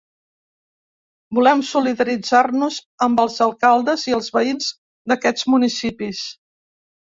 [1.39, 4.73] Volem solidaritzar-nos amb els alcaldes i els veïns
[5.13, 6.27] d’aquests municipis.